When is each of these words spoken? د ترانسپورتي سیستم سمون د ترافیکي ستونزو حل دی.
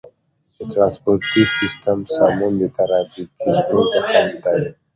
د 0.55 0.59
ترانسپورتي 0.73 1.41
سیستم 1.57 1.97
سمون 2.15 2.53
د 2.61 2.63
ترافیکي 2.77 3.49
ستونزو 3.59 3.97
حل 4.07 4.25
دی. 4.33 4.69